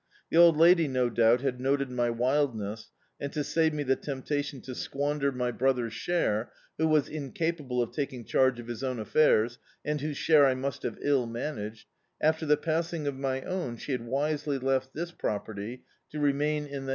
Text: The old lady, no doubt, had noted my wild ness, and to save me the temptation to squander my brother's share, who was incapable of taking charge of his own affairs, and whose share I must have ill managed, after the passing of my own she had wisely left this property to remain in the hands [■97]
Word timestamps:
The 0.31 0.37
old 0.37 0.57
lady, 0.57 0.87
no 0.87 1.11
doubt, 1.11 1.41
had 1.41 1.61
noted 1.61 1.91
my 1.91 2.09
wild 2.09 2.57
ness, 2.57 2.89
and 3.19 3.31
to 3.33 3.43
save 3.43 3.71
me 3.71 3.83
the 3.83 3.95
temptation 3.95 4.59
to 4.61 4.73
squander 4.73 5.31
my 5.31 5.51
brother's 5.51 5.93
share, 5.93 6.51
who 6.79 6.87
was 6.87 7.07
incapable 7.07 7.83
of 7.83 7.91
taking 7.91 8.25
charge 8.25 8.59
of 8.59 8.65
his 8.65 8.83
own 8.83 8.97
affairs, 8.97 9.59
and 9.85 10.01
whose 10.01 10.17
share 10.17 10.47
I 10.47 10.55
must 10.55 10.81
have 10.81 10.97
ill 11.03 11.27
managed, 11.27 11.87
after 12.19 12.47
the 12.47 12.57
passing 12.57 13.05
of 13.05 13.15
my 13.15 13.43
own 13.43 13.77
she 13.77 13.91
had 13.91 14.01
wisely 14.07 14.57
left 14.57 14.91
this 14.95 15.11
property 15.11 15.83
to 16.09 16.17
remain 16.19 16.63
in 16.65 16.69
the 16.69 16.71
hands 16.71 16.87
[■97] 16.87 16.89